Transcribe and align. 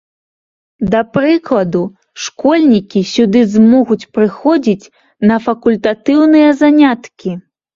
Да 0.93 1.01
прыкладу, 1.17 1.81
школьнікі 2.23 3.03
сюды 3.11 3.43
змогуць 3.57 4.01
прыходзіць 4.19 4.91
на 5.33 5.39
факультатыўныя 5.45 6.49
заняткі. 6.65 7.29